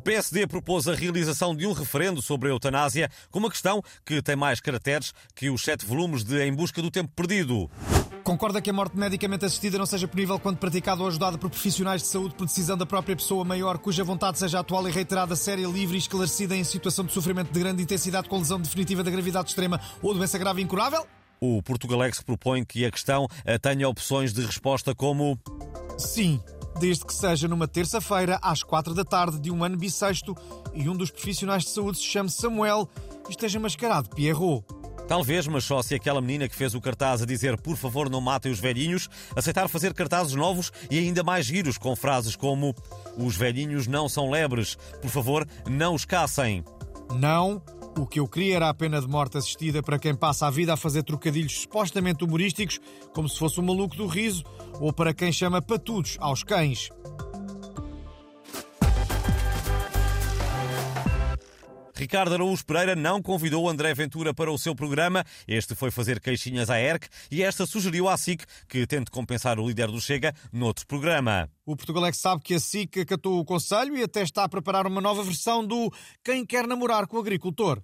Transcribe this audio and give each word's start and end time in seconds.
PSD 0.00 0.46
propôs 0.46 0.88
a 0.88 0.94
realização 0.94 1.54
de 1.54 1.66
um 1.66 1.72
referendo 1.72 2.20
sobre 2.22 2.48
a 2.48 2.52
eutanásia 2.52 3.08
com 3.30 3.38
uma 3.38 3.50
questão 3.50 3.82
que 4.04 4.20
tem 4.22 4.36
mais 4.36 4.60
caracteres 4.60 5.12
que 5.34 5.50
os 5.50 5.62
sete 5.62 5.84
volumes 5.84 6.24
de 6.24 6.42
Em 6.42 6.52
Busca 6.52 6.80
do 6.82 6.90
Tempo 6.90 7.12
Perdido. 7.14 7.70
Concorda 8.24 8.62
que 8.62 8.70
a 8.70 8.72
morte 8.72 8.96
medicamente 8.96 9.44
assistida 9.44 9.76
não 9.76 9.84
seja 9.84 10.08
punível 10.08 10.38
quando 10.38 10.56
praticada 10.56 11.02
ou 11.02 11.08
ajudada 11.08 11.36
por 11.36 11.50
profissionais 11.50 12.00
de 12.02 12.08
saúde 12.08 12.34
por 12.34 12.46
decisão 12.46 12.76
da 12.76 12.86
própria 12.86 13.14
pessoa 13.14 13.44
maior, 13.44 13.76
cuja 13.76 14.02
vontade 14.02 14.38
seja 14.38 14.60
atual 14.60 14.88
e 14.88 14.90
reiterada, 14.90 15.36
séria, 15.36 15.66
livre 15.66 15.96
e 15.96 15.98
esclarecida 15.98 16.56
em 16.56 16.64
situação 16.64 17.04
de 17.04 17.12
sofrimento 17.12 17.52
de 17.52 17.60
grande 17.60 17.82
intensidade 17.82 18.28
com 18.28 18.38
lesão 18.38 18.58
definitiva 18.58 19.02
da 19.04 19.10
gravidade 19.10 19.50
extrema 19.50 19.78
ou 20.02 20.14
doença 20.14 20.38
grave 20.38 20.62
e 20.62 20.64
incurável? 20.64 21.06
O 21.38 21.62
Portugalex 21.62 22.22
propõe 22.22 22.64
que 22.64 22.86
a 22.86 22.90
questão 22.90 23.28
tenha 23.60 23.86
opções 23.86 24.32
de 24.32 24.40
resposta 24.40 24.94
como 24.94 25.38
Sim, 25.98 26.40
desde 26.78 27.04
que 27.04 27.14
seja 27.14 27.48
numa 27.48 27.68
terça-feira, 27.68 28.38
às 28.42 28.62
quatro 28.62 28.94
da 28.94 29.04
tarde 29.04 29.38
de 29.38 29.50
um 29.50 29.62
ano 29.64 29.76
bissexto 29.76 30.36
e 30.74 30.88
um 30.88 30.96
dos 30.96 31.10
profissionais 31.10 31.64
de 31.64 31.70
saúde 31.70 31.98
se 31.98 32.04
chame 32.04 32.30
Samuel 32.30 32.88
e 33.28 33.30
esteja 33.30 33.60
mascarado 33.60 34.08
de 34.08 34.14
Pierrot. 34.14 34.64
Talvez, 35.06 35.46
mas 35.46 35.64
só 35.64 35.82
se 35.82 35.94
aquela 35.94 36.20
menina 36.20 36.48
que 36.48 36.56
fez 36.56 36.74
o 36.74 36.80
cartaz 36.80 37.20
a 37.20 37.26
dizer 37.26 37.60
por 37.60 37.76
favor 37.76 38.08
não 38.08 38.20
matem 38.20 38.50
os 38.50 38.58
velhinhos 38.58 39.08
aceitar 39.36 39.68
fazer 39.68 39.92
cartazes 39.92 40.34
novos 40.34 40.72
e 40.90 40.98
ainda 40.98 41.22
mais 41.22 41.44
giros 41.44 41.76
com 41.76 41.94
frases 41.94 42.34
como 42.34 42.74
os 43.16 43.36
velhinhos 43.36 43.86
não 43.86 44.08
são 44.08 44.30
lebres, 44.30 44.76
por 45.02 45.10
favor 45.10 45.46
não 45.68 45.94
os 45.94 46.04
caçem. 46.04 46.64
Não, 47.12 47.62
o 47.96 48.06
que 48.06 48.18
eu 48.18 48.26
queria 48.26 48.56
era 48.56 48.68
a 48.68 48.74
pena 48.74 49.00
de 49.00 49.06
morte 49.06 49.38
assistida 49.38 49.82
para 49.82 49.98
quem 49.98 50.14
passa 50.14 50.46
a 50.46 50.50
vida 50.50 50.72
a 50.72 50.76
fazer 50.76 51.02
trocadilhos 51.02 51.60
supostamente 51.60 52.24
humorísticos, 52.24 52.80
como 53.12 53.28
se 53.28 53.38
fosse 53.38 53.60
o 53.60 53.62
maluco 53.62 53.96
do 53.96 54.06
riso, 54.06 54.42
ou 54.80 54.92
para 54.92 55.14
quem 55.14 55.32
chama 55.32 55.62
patudos 55.62 56.16
aos 56.20 56.42
cães. 56.42 56.90
Ricardo 61.94 62.34
Araújo 62.34 62.64
Pereira 62.64 62.96
não 62.96 63.22
convidou 63.22 63.68
André 63.68 63.94
Ventura 63.94 64.34
para 64.34 64.50
o 64.50 64.58
seu 64.58 64.74
programa. 64.74 65.24
Este 65.46 65.74
foi 65.74 65.90
fazer 65.90 66.20
queixinhas 66.20 66.68
à 66.68 66.80
ERC 66.80 67.08
e 67.30 67.42
esta 67.42 67.66
sugeriu 67.66 68.08
à 68.08 68.16
SIC 68.16 68.44
que 68.68 68.86
tente 68.86 69.10
compensar 69.10 69.58
o 69.58 69.66
líder 69.66 69.88
do 69.88 70.00
Chega 70.00 70.34
noutro 70.52 70.86
programa. 70.86 71.48
O 71.64 71.76
Portugal 71.76 72.06
é 72.06 72.10
que 72.10 72.16
sabe 72.16 72.42
que 72.42 72.54
a 72.54 72.60
SIC 72.60 72.98
acatou 72.98 73.38
o 73.38 73.44
conselho 73.44 73.96
e 73.96 74.02
até 74.02 74.22
está 74.22 74.44
a 74.44 74.48
preparar 74.48 74.86
uma 74.86 75.00
nova 75.00 75.22
versão 75.22 75.64
do 75.64 75.92
Quem 76.24 76.44
Quer 76.44 76.66
Namorar 76.66 77.06
com 77.06 77.16
o 77.16 77.20
Agricultor. 77.20 77.80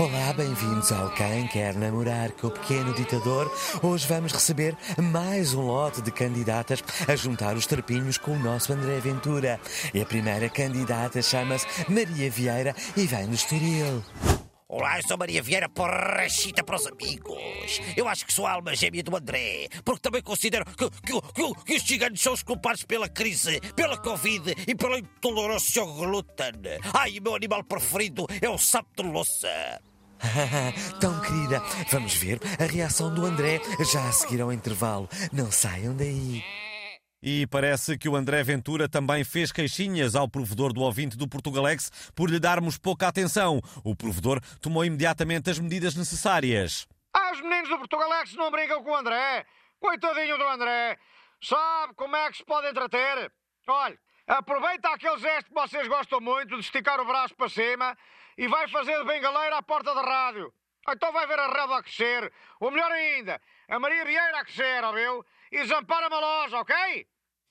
Olá, 0.00 0.32
bem-vindos 0.32 0.90
ao 0.92 1.10
Quem 1.10 1.46
Quer 1.48 1.74
Namorar 1.74 2.32
com 2.32 2.46
o 2.46 2.50
Pequeno 2.50 2.94
Ditador. 2.94 3.54
Hoje 3.82 4.06
vamos 4.06 4.32
receber 4.32 4.74
mais 4.96 5.52
um 5.52 5.60
lote 5.60 6.00
de 6.00 6.10
candidatas 6.10 6.82
a 7.06 7.14
juntar 7.14 7.54
os 7.54 7.66
trapinhos 7.66 8.16
com 8.16 8.30
o 8.30 8.38
nosso 8.38 8.72
André 8.72 8.98
Ventura. 8.98 9.60
E 9.92 10.00
a 10.00 10.06
primeira 10.06 10.48
candidata 10.48 11.20
chama-se 11.20 11.66
Maria 11.86 12.30
Vieira 12.30 12.74
e 12.96 13.06
vem 13.06 13.26
do 13.26 13.34
Estoril. 13.34 14.02
Olá, 14.66 14.96
eu 14.98 15.06
sou 15.06 15.18
Maria 15.18 15.42
Vieira, 15.42 15.68
porrachita 15.68 16.64
para 16.64 16.76
os 16.76 16.86
amigos. 16.86 17.82
Eu 17.94 18.08
acho 18.08 18.24
que 18.24 18.32
sou 18.32 18.46
a 18.46 18.52
alma 18.52 18.74
gêmea 18.74 19.02
do 19.02 19.14
André, 19.14 19.68
porque 19.84 20.00
também 20.00 20.22
considero 20.22 20.64
que, 20.64 20.88
que, 20.88 21.12
que, 21.12 21.64
que 21.66 21.76
os 21.76 21.82
ciganos 21.82 22.22
são 22.22 22.32
os 22.32 22.42
culpados 22.42 22.84
pela 22.84 23.06
crise, 23.06 23.60
pela 23.76 23.98
Covid 23.98 24.54
e 24.66 24.74
pela 24.74 24.98
intolerância 24.98 25.82
ao 25.82 25.92
glúten. 25.92 26.52
Ai, 26.94 27.18
o 27.18 27.22
meu 27.22 27.34
animal 27.34 27.62
preferido 27.64 28.26
é 28.40 28.48
o 28.48 28.56
sapo 28.56 29.02
de 29.02 29.02
louça. 29.02 29.50
Tão 31.00 31.20
querida, 31.20 31.62
vamos 31.90 32.14
ver 32.14 32.40
a 32.58 32.64
reação 32.64 33.12
do 33.12 33.24
André 33.24 33.60
já 33.92 34.08
a 34.08 34.12
seguir 34.12 34.40
ao 34.40 34.52
intervalo. 34.52 35.08
Não 35.32 35.50
saiam 35.50 35.96
daí. 35.96 36.42
E 37.22 37.46
parece 37.46 37.98
que 37.98 38.08
o 38.08 38.16
André 38.16 38.42
Ventura 38.42 38.88
também 38.88 39.24
fez 39.24 39.52
queixinhas 39.52 40.14
ao 40.14 40.28
provedor 40.28 40.72
do 40.72 40.80
ouvinte 40.80 41.18
do 41.18 41.28
Portugalex 41.28 41.90
por 42.14 42.30
lhe 42.30 42.40
darmos 42.40 42.78
pouca 42.78 43.08
atenção. 43.08 43.60
O 43.84 43.94
provedor 43.94 44.40
tomou 44.60 44.84
imediatamente 44.84 45.50
as 45.50 45.58
medidas 45.58 45.94
necessárias. 45.94 46.86
Ah, 47.14 47.32
os 47.32 47.42
meninos 47.42 47.68
do 47.68 47.78
Portugalex 47.78 48.34
não 48.36 48.50
brincam 48.50 48.82
com 48.82 48.90
o 48.90 48.96
André. 48.96 49.44
Coitadinho 49.78 50.38
do 50.38 50.48
André. 50.48 50.96
Sabe 51.42 51.94
como 51.94 52.16
é 52.16 52.30
que 52.30 52.38
se 52.38 52.44
pode 52.44 52.68
entreter? 52.68 53.30
Olha, 53.68 53.98
aproveita 54.38 54.88
aquele 54.90 55.18
gesto 55.18 55.48
que 55.48 55.54
vocês 55.54 55.88
gostam 55.88 56.20
muito 56.20 56.54
de 56.54 56.60
esticar 56.60 57.00
o 57.00 57.04
braço 57.04 57.34
para 57.34 57.48
cima 57.48 57.96
e 58.38 58.46
vai 58.46 58.68
fazer 58.68 58.96
de 58.98 59.04
bengaleira 59.04 59.58
à 59.58 59.62
porta 59.62 59.94
da 59.94 60.02
rádio. 60.02 60.52
Então 60.88 61.12
vai 61.12 61.26
ver 61.26 61.38
a 61.38 61.48
raba 61.48 61.78
a 61.78 61.82
crescer. 61.82 62.32
Ou 62.60 62.70
melhor 62.70 62.90
ainda, 62.92 63.40
a 63.68 63.78
Maria 63.78 64.04
Vieira 64.04 64.38
a 64.38 64.44
crescer, 64.44 64.84
ouviu? 64.84 65.24
E 65.50 65.64
zampara-me 65.66 66.14
a 66.14 66.20
loja, 66.20 66.58
ok? 66.60 67.06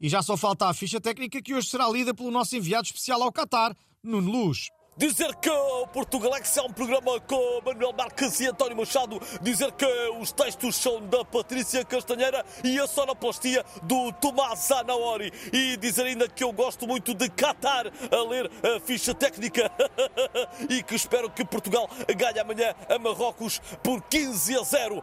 E 0.00 0.08
já 0.08 0.22
só 0.22 0.36
falta 0.36 0.68
a 0.68 0.74
ficha 0.74 1.00
técnica 1.00 1.42
que 1.42 1.54
hoje 1.54 1.68
será 1.68 1.86
lida 1.88 2.14
pelo 2.14 2.30
nosso 2.30 2.56
enviado 2.56 2.86
especial 2.86 3.22
ao 3.22 3.32
Qatar, 3.32 3.76
Nuno 4.02 4.30
Luz. 4.30 4.68
Dizer 4.94 5.34
que 5.36 5.48
o 5.48 5.86
Portugalex 5.86 6.54
é 6.58 6.62
um 6.62 6.70
programa 6.70 7.18
com 7.20 7.62
Manuel 7.64 7.94
Marques 7.94 8.38
e 8.40 8.46
António 8.46 8.76
Machado. 8.76 9.18
Dizer 9.40 9.72
que 9.72 9.86
os 10.20 10.32
textos 10.32 10.76
são 10.76 11.00
da 11.06 11.24
Patrícia 11.24 11.82
Castanheira 11.82 12.44
e 12.62 12.78
a 12.78 12.86
sonoplastia 12.86 13.64
do 13.82 14.12
Tomás 14.12 14.58
Zanaori. 14.58 15.32
E 15.50 15.78
dizer 15.78 16.04
ainda 16.04 16.28
que 16.28 16.44
eu 16.44 16.52
gosto 16.52 16.86
muito 16.86 17.14
de 17.14 17.30
Qatar 17.30 17.86
a 18.10 18.22
ler 18.28 18.50
a 18.62 18.80
ficha 18.80 19.14
técnica. 19.14 19.72
e 20.68 20.82
que 20.82 20.94
espero 20.94 21.30
que 21.30 21.42
Portugal 21.42 21.88
ganhe 22.14 22.38
amanhã 22.38 22.74
a 22.86 22.98
Marrocos 22.98 23.62
por 23.82 24.02
15 24.02 24.58
a 24.58 24.62
0 24.62 25.02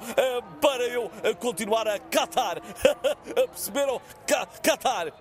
para 0.62 0.84
eu 0.84 1.10
continuar 1.40 1.88
a 1.88 1.98
Qatar. 1.98 2.62
Perceberam? 3.26 4.00
Qatar. 4.62 5.12